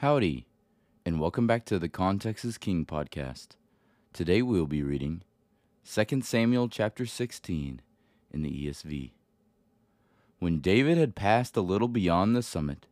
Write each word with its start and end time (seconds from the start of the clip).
Howdy, 0.00 0.46
and 1.04 1.20
welcome 1.20 1.46
back 1.46 1.66
to 1.66 1.78
the 1.78 1.90
Context 1.90 2.42
is 2.42 2.56
King 2.56 2.86
podcast. 2.86 3.48
Today 4.14 4.40
we 4.40 4.58
will 4.58 4.66
be 4.66 4.82
reading 4.82 5.20
2 5.84 6.22
Samuel 6.22 6.70
chapter 6.70 7.04
16 7.04 7.82
in 8.30 8.42
the 8.42 8.50
ESV. 8.50 9.10
When 10.38 10.60
David 10.60 10.96
had 10.96 11.14
passed 11.14 11.54
a 11.54 11.60
little 11.60 11.86
beyond 11.86 12.34
the 12.34 12.42
summit, 12.42 12.86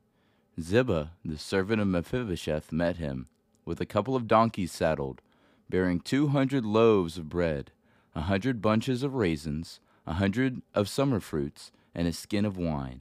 Ziba, 0.61 1.13
the 1.25 1.39
servant 1.39 1.81
of 1.81 1.89
Mephibosheth, 1.89 2.73
met 2.73 2.99
him, 2.99 3.29
with 3.65 3.81
a 3.81 3.87
couple 3.87 4.15
of 4.15 4.29
donkeys 4.29 4.71
saddled, 4.73 5.23
bearing 5.71 6.01
two 6.01 6.29
hundred 6.29 6.67
loaves 6.67 7.17
of 7.17 7.31
bread, 7.31 7.71
a 8.15 8.21
hundred 8.21 8.61
bunches 8.61 9.03
of 9.03 9.15
raisins, 9.15 9.81
a 10.07 10.13
hundred 10.13 10.61
of 10.75 10.91
summer 10.91 11.21
fruits, 11.21 11.73
and 11.95 12.07
a 12.07 12.13
skin 12.13 12.45
of 12.45 12.59
wine. 12.59 13.01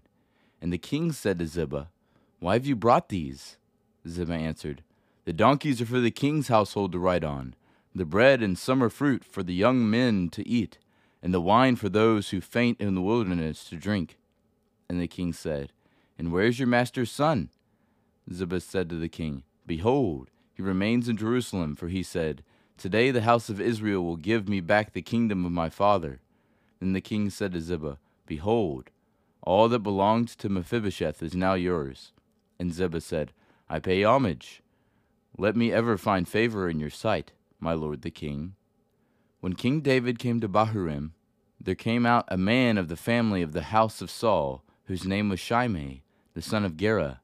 And 0.61 0.71
the 0.71 0.77
king 0.77 1.11
said 1.11 1.39
to 1.39 1.45
Ziba, 1.45 1.89
Why 2.39 2.53
have 2.53 2.65
you 2.65 2.77
brought 2.77 3.09
these? 3.09 3.57
Ziba 4.07 4.33
answered, 4.33 4.83
The 5.25 5.33
donkeys 5.33 5.81
are 5.81 5.85
for 5.85 5.99
the 5.99 6.11
king's 6.11 6.47
household 6.47 6.91
to 6.93 6.99
ride 6.99 7.23
on, 7.23 7.55
the 7.93 8.05
bread 8.05 8.41
and 8.41 8.57
summer 8.57 8.89
fruit 8.89 9.23
for 9.23 9.43
the 9.43 9.53
young 9.53 9.89
men 9.89 10.29
to 10.29 10.47
eat, 10.47 10.77
and 11.21 11.33
the 11.33 11.41
wine 11.41 11.75
for 11.75 11.89
those 11.89 12.29
who 12.29 12.41
faint 12.41 12.79
in 12.79 12.95
the 12.95 13.01
wilderness 13.01 13.65
to 13.65 13.75
drink. 13.75 14.17
And 14.87 15.01
the 15.01 15.07
king 15.07 15.33
said, 15.33 15.71
And 16.17 16.31
where 16.31 16.45
is 16.45 16.59
your 16.59 16.67
master's 16.67 17.11
son? 17.11 17.49
Ziba 18.31 18.59
said 18.59 18.89
to 18.89 18.95
the 18.95 19.09
king, 19.09 19.43
Behold, 19.65 20.29
he 20.53 20.61
remains 20.61 21.09
in 21.09 21.17
Jerusalem, 21.17 21.75
for 21.75 21.87
he 21.87 22.03
said, 22.03 22.43
Today 22.77 23.11
the 23.11 23.21
house 23.21 23.49
of 23.49 23.59
Israel 23.59 24.03
will 24.03 24.17
give 24.17 24.47
me 24.47 24.59
back 24.59 24.93
the 24.93 25.01
kingdom 25.01 25.45
of 25.45 25.51
my 25.51 25.69
father. 25.69 26.19
Then 26.79 26.93
the 26.93 27.01
king 27.01 27.29
said 27.29 27.53
to 27.53 27.61
Ziba, 27.61 27.97
Behold, 28.25 28.91
all 29.41 29.69
that 29.69 29.79
belonged 29.79 30.27
to 30.29 30.49
Mephibosheth 30.49 31.23
is 31.23 31.35
now 31.35 31.53
yours. 31.53 32.11
And 32.59 32.73
Ziba 32.73 33.01
said, 33.01 33.31
I 33.69 33.79
pay 33.79 34.03
homage. 34.03 34.61
Let 35.37 35.55
me 35.55 35.71
ever 35.71 35.97
find 35.97 36.27
favor 36.27 36.69
in 36.69 36.79
your 36.79 36.89
sight, 36.89 37.33
my 37.59 37.73
lord 37.73 38.01
the 38.01 38.11
king. 38.11 38.55
When 39.39 39.53
King 39.53 39.81
David 39.81 40.19
came 40.19 40.39
to 40.39 40.49
Bahurim, 40.49 41.11
there 41.59 41.75
came 41.75 42.05
out 42.05 42.25
a 42.29 42.37
man 42.37 42.77
of 42.77 42.87
the 42.87 42.95
family 42.95 43.41
of 43.41 43.53
the 43.53 43.63
house 43.63 44.01
of 44.01 44.09
Saul, 44.09 44.63
whose 44.85 45.05
name 45.05 45.29
was 45.29 45.39
Shimei, 45.39 46.01
the 46.33 46.41
son 46.41 46.63
of 46.63 46.77
Gera. 46.77 47.21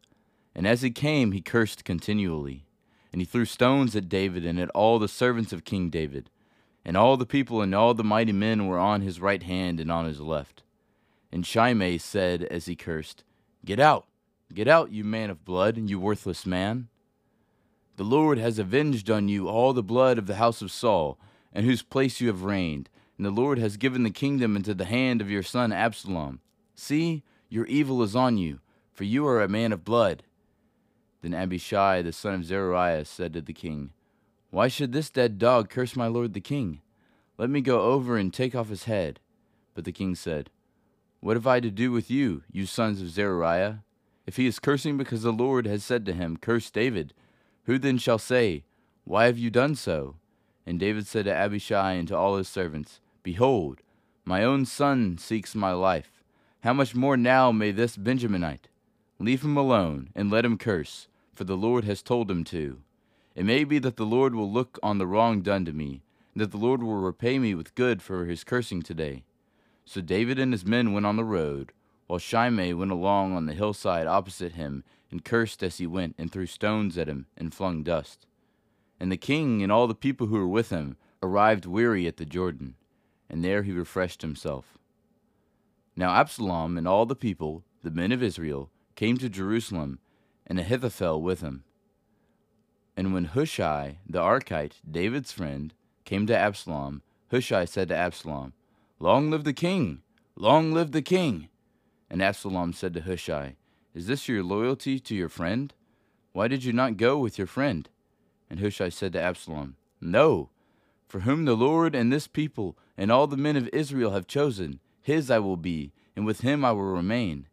And 0.53 0.67
as 0.67 0.81
he 0.81 0.91
came, 0.91 1.31
he 1.31 1.41
cursed 1.41 1.85
continually. 1.85 2.65
And 3.11 3.21
he 3.21 3.25
threw 3.25 3.45
stones 3.45 3.95
at 3.95 4.09
David 4.09 4.45
and 4.45 4.59
at 4.59 4.69
all 4.71 4.99
the 4.99 5.07
servants 5.07 5.53
of 5.53 5.65
King 5.65 5.89
David. 5.89 6.29
And 6.83 6.97
all 6.97 7.15
the 7.15 7.25
people 7.25 7.61
and 7.61 7.73
all 7.73 7.93
the 7.93 8.03
mighty 8.03 8.33
men 8.33 8.67
were 8.67 8.79
on 8.79 9.01
his 9.01 9.21
right 9.21 9.43
hand 9.43 9.79
and 9.79 9.91
on 9.91 10.05
his 10.05 10.19
left. 10.19 10.63
And 11.31 11.45
Shimei 11.45 11.97
said 11.97 12.43
as 12.43 12.65
he 12.65 12.75
cursed, 12.75 13.23
Get 13.63 13.79
out, 13.79 14.05
get 14.51 14.67
out, 14.67 14.91
you 14.91 15.03
man 15.03 15.29
of 15.29 15.45
blood, 15.45 15.77
and 15.77 15.89
you 15.89 15.99
worthless 15.99 16.45
man. 16.45 16.87
The 17.95 18.03
Lord 18.03 18.39
has 18.39 18.57
avenged 18.57 19.09
on 19.11 19.27
you 19.27 19.47
all 19.47 19.73
the 19.73 19.83
blood 19.83 20.17
of 20.17 20.25
the 20.25 20.35
house 20.35 20.61
of 20.61 20.71
Saul, 20.71 21.19
in 21.53 21.63
whose 21.63 21.83
place 21.83 22.19
you 22.19 22.27
have 22.27 22.43
reigned, 22.43 22.89
and 23.17 23.25
the 23.25 23.31
Lord 23.31 23.59
has 23.59 23.77
given 23.77 24.03
the 24.03 24.09
kingdom 24.09 24.55
into 24.55 24.73
the 24.73 24.85
hand 24.85 25.21
of 25.21 25.29
your 25.29 25.43
son 25.43 25.71
Absalom. 25.71 26.39
See, 26.75 27.23
your 27.49 27.65
evil 27.67 28.01
is 28.01 28.15
on 28.15 28.37
you, 28.37 28.59
for 28.91 29.03
you 29.03 29.27
are 29.27 29.41
a 29.41 29.47
man 29.47 29.71
of 29.71 29.85
blood. 29.85 30.23
Then 31.21 31.33
Abishai 31.33 32.01
the 32.01 32.11
son 32.11 32.33
of 32.33 32.45
Zeruiah 32.45 33.05
said 33.05 33.33
to 33.33 33.41
the 33.41 33.53
king, 33.53 33.91
Why 34.49 34.67
should 34.67 34.91
this 34.91 35.09
dead 35.09 35.37
dog 35.37 35.69
curse 35.69 35.95
my 35.95 36.07
lord 36.07 36.33
the 36.33 36.41
king? 36.41 36.81
Let 37.37 37.49
me 37.49 37.61
go 37.61 37.81
over 37.81 38.17
and 38.17 38.33
take 38.33 38.55
off 38.55 38.69
his 38.69 38.85
head. 38.85 39.19
But 39.73 39.85
the 39.85 39.91
king 39.91 40.15
said, 40.15 40.49
What 41.19 41.37
have 41.37 41.47
I 41.47 41.59
to 41.59 41.71
do 41.71 41.91
with 41.91 42.11
you, 42.11 42.43
you 42.51 42.65
sons 42.65 43.01
of 43.01 43.09
Zeruiah? 43.09 43.83
If 44.25 44.37
he 44.37 44.47
is 44.47 44.59
cursing 44.59 44.97
because 44.97 45.23
the 45.23 45.31
Lord 45.33 45.65
has 45.65 45.83
said 45.83 46.05
to 46.05 46.13
him, 46.13 46.37
Curse 46.37 46.69
David, 46.71 47.13
who 47.65 47.77
then 47.77 47.97
shall 47.97 48.19
say, 48.19 48.63
Why 49.03 49.25
have 49.25 49.37
you 49.37 49.49
done 49.49 49.75
so? 49.75 50.15
And 50.65 50.79
David 50.79 51.07
said 51.07 51.25
to 51.25 51.33
Abishai 51.33 51.93
and 51.93 52.07
to 52.07 52.17
all 52.17 52.37
his 52.37 52.47
servants, 52.47 53.01
Behold, 53.21 53.81
my 54.25 54.43
own 54.43 54.65
son 54.65 55.17
seeks 55.17 55.55
my 55.55 55.73
life. 55.73 56.23
How 56.61 56.71
much 56.71 56.95
more 56.95 57.17
now 57.17 57.51
may 57.51 57.71
this 57.71 57.97
Benjaminite? 57.97 58.69
Leave 59.19 59.43
him 59.43 59.57
alone, 59.57 60.09
and 60.15 60.31
let 60.31 60.45
him 60.45 60.57
curse, 60.57 61.07
for 61.33 61.43
the 61.43 61.57
Lord 61.57 61.83
has 61.83 62.01
told 62.01 62.31
him 62.31 62.43
to. 62.45 62.81
It 63.35 63.45
may 63.45 63.63
be 63.63 63.79
that 63.79 63.97
the 63.97 64.05
Lord 64.05 64.33
will 64.33 64.51
look 64.51 64.79
on 64.81 64.97
the 64.97 65.07
wrong 65.07 65.41
done 65.41 65.65
to 65.65 65.73
me, 65.73 66.03
and 66.33 66.41
that 66.41 66.51
the 66.51 66.57
Lord 66.57 66.81
will 66.81 66.95
repay 66.95 67.39
me 67.39 67.53
with 67.53 67.75
good 67.75 68.01
for 68.01 68.25
his 68.25 68.43
cursing 68.43 68.81
today. 68.81 69.23
So 69.85 69.99
David 69.99 70.39
and 70.39 70.53
his 70.53 70.65
men 70.65 70.93
went 70.93 71.05
on 71.05 71.17
the 71.17 71.25
road, 71.25 71.73
while 72.07 72.19
Shimei 72.19 72.73
went 72.73 72.91
along 72.91 73.35
on 73.35 73.45
the 73.45 73.53
hillside 73.53 74.07
opposite 74.07 74.53
him, 74.53 74.83
and 75.09 75.23
cursed 75.23 75.63
as 75.63 75.77
he 75.77 75.87
went, 75.87 76.15
and 76.17 76.31
threw 76.31 76.45
stones 76.45 76.97
at 76.97 77.07
him, 77.07 77.27
and 77.37 77.53
flung 77.53 77.83
dust. 77.83 78.25
And 78.99 79.11
the 79.11 79.17
king 79.17 79.61
and 79.61 79.71
all 79.71 79.87
the 79.87 79.95
people 79.95 80.27
who 80.27 80.37
were 80.37 80.47
with 80.47 80.69
him 80.69 80.97
arrived 81.21 81.65
weary 81.65 82.07
at 82.07 82.17
the 82.17 82.25
Jordan, 82.25 82.75
and 83.29 83.43
there 83.43 83.63
he 83.63 83.71
refreshed 83.71 84.21
himself. 84.21 84.77
Now 85.95 86.13
Absalom 86.15 86.77
and 86.77 86.87
all 86.87 87.05
the 87.05 87.15
people, 87.15 87.63
the 87.83 87.91
men 87.91 88.11
of 88.11 88.23
Israel, 88.23 88.69
came 88.95 89.17
to 89.17 89.29
Jerusalem, 89.29 89.99
and 90.45 90.59
Ahithophel 90.59 91.21
with 91.21 91.41
him. 91.41 91.63
And 92.95 93.13
when 93.13 93.25
Hushai 93.25 93.99
the 94.07 94.19
Archite, 94.19 94.81
David's 94.89 95.31
friend, 95.31 95.73
came 96.05 96.27
to 96.27 96.37
Absalom, 96.37 97.01
Hushai 97.31 97.65
said 97.65 97.87
to 97.89 97.95
Absalom, 97.95 98.53
Long 98.99 99.31
live 99.31 99.43
the 99.43 99.53
king! 99.53 100.01
Long 100.35 100.73
live 100.73 100.91
the 100.91 101.01
king! 101.01 101.49
And 102.13 102.21
Absalom 102.21 102.73
said 102.73 102.93
to 102.93 103.01
Hushai, 103.01 103.55
Is 103.95 104.05
this 104.05 104.27
your 104.27 104.43
loyalty 104.43 104.99
to 104.99 105.15
your 105.15 105.29
friend? 105.29 105.73
Why 106.31 106.47
did 106.47 106.63
you 106.63 106.71
not 106.71 106.95
go 106.95 107.17
with 107.17 107.39
your 107.39 107.47
friend? 107.47 107.89
And 108.51 108.59
Hushai 108.59 108.89
said 108.89 109.13
to 109.13 109.19
Absalom, 109.19 109.77
No, 109.99 110.51
for 111.07 111.21
whom 111.21 111.45
the 111.45 111.55
Lord 111.55 111.95
and 111.95 112.13
this 112.13 112.27
people 112.27 112.77
and 112.99 113.11
all 113.11 113.25
the 113.25 113.35
men 113.35 113.55
of 113.55 113.67
Israel 113.73 114.11
have 114.11 114.27
chosen, 114.27 114.79
his 115.01 115.31
I 115.31 115.39
will 115.39 115.57
be, 115.57 115.91
and 116.15 116.23
with 116.23 116.41
him 116.41 116.63
I 116.63 116.71
will 116.71 116.83
remain. 116.83 117.47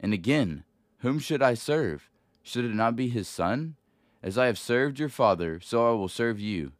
And 0.00 0.12
again, 0.12 0.64
whom 0.98 1.20
should 1.20 1.40
I 1.40 1.54
serve? 1.54 2.10
Should 2.42 2.64
it 2.64 2.74
not 2.74 2.96
be 2.96 3.08
his 3.08 3.28
son? 3.28 3.76
As 4.20 4.36
I 4.36 4.46
have 4.46 4.58
served 4.58 4.98
your 4.98 5.10
father, 5.10 5.60
so 5.60 5.88
I 5.88 5.92
will 5.92 6.08
serve 6.08 6.40
you. 6.40 6.72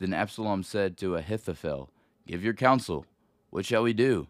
Then 0.00 0.12
Absalom 0.12 0.64
said 0.64 0.96
to 0.96 1.14
Ahithophel, 1.14 1.90
Give 2.26 2.42
your 2.42 2.54
counsel. 2.54 3.06
What 3.50 3.64
shall 3.64 3.84
we 3.84 3.92
do? 3.92 4.26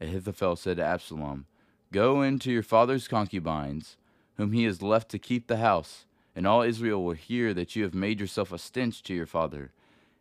Ahithophel 0.00 0.56
said 0.56 0.78
to 0.78 0.84
Absalom, 0.84 1.44
Go 1.90 2.20
in 2.20 2.38
to 2.40 2.52
your 2.52 2.62
father's 2.62 3.08
concubines, 3.08 3.96
whom 4.36 4.52
he 4.52 4.64
has 4.64 4.82
left 4.82 5.08
to 5.10 5.18
keep 5.18 5.46
the 5.46 5.56
house, 5.56 6.04
and 6.36 6.46
all 6.46 6.60
Israel 6.60 7.02
will 7.02 7.14
hear 7.14 7.54
that 7.54 7.74
you 7.74 7.82
have 7.82 7.94
made 7.94 8.20
yourself 8.20 8.52
a 8.52 8.58
stench 8.58 9.02
to 9.04 9.14
your 9.14 9.24
father, 9.24 9.72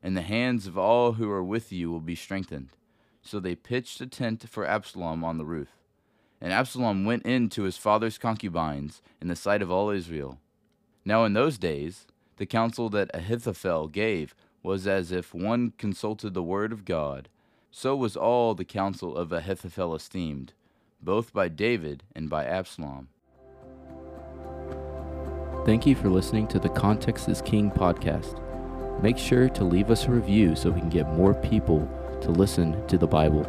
and 0.01 0.15
the 0.15 0.21
hands 0.21 0.65
of 0.65 0.77
all 0.77 1.13
who 1.13 1.29
are 1.29 1.43
with 1.43 1.73
you 1.73 1.91
will 1.91 1.99
be 1.99 2.15
strengthened. 2.15 2.69
So 3.21 3.41
they 3.41 3.55
pitched 3.55 3.99
a 3.99 4.07
tent 4.07 4.47
for 4.47 4.65
Absalom 4.65 5.25
on 5.25 5.37
the 5.37 5.45
roof. 5.45 5.67
And 6.39 6.53
Absalom 6.53 7.03
went 7.03 7.25
in 7.25 7.49
to 7.49 7.63
his 7.63 7.75
father's 7.75 8.17
concubines 8.17 9.01
in 9.19 9.27
the 9.27 9.35
sight 9.35 9.61
of 9.61 9.69
all 9.69 9.89
Israel. 9.89 10.39
Now 11.03 11.25
in 11.25 11.33
those 11.33 11.57
days, 11.57 12.07
the 12.37 12.45
counsel 12.45 12.89
that 12.91 13.11
Ahithophel 13.13 13.89
gave 13.89 14.33
was 14.63 14.87
as 14.87 15.11
if 15.11 15.33
one 15.33 15.73
consulted 15.77 16.33
the 16.33 16.43
word 16.43 16.71
of 16.71 16.85
God. 16.85 17.27
So 17.71 17.93
was 17.93 18.15
all 18.15 18.55
the 18.55 18.63
counsel 18.63 19.17
of 19.17 19.33
Ahithophel 19.33 19.93
esteemed 19.93 20.53
both 21.01 21.33
by 21.33 21.47
David 21.47 22.03
and 22.15 22.29
by 22.29 22.45
Absalom. 22.45 23.09
Thank 25.65 25.85
you 25.85 25.95
for 25.95 26.09
listening 26.09 26.47
to 26.47 26.59
the 26.59 26.69
Context 26.69 27.27
is 27.27 27.41
King 27.41 27.69
podcast. 27.71 28.41
Make 29.01 29.17
sure 29.17 29.49
to 29.49 29.63
leave 29.63 29.91
us 29.91 30.05
a 30.05 30.11
review 30.11 30.55
so 30.55 30.71
we 30.71 30.79
can 30.79 30.89
get 30.89 31.07
more 31.09 31.33
people 31.33 31.87
to 32.21 32.31
listen 32.31 32.85
to 32.87 32.97
the 32.97 33.07
Bible. 33.07 33.43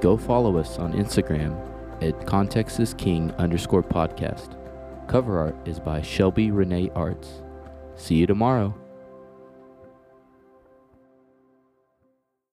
Go 0.00 0.16
follow 0.16 0.58
us 0.58 0.78
on 0.78 0.92
Instagram 0.92 1.58
at 2.02 2.26
Context 2.26 2.78
is 2.80 2.94
King 2.94 3.32
underscore 3.38 3.82
podcast. 3.82 4.56
Cover 5.08 5.38
art 5.38 5.56
is 5.66 5.80
by 5.80 6.02
Shelby 6.02 6.50
Renee 6.50 6.90
Arts. 6.94 7.42
See 7.94 8.16
you 8.16 8.26
tomorrow. 8.26 8.74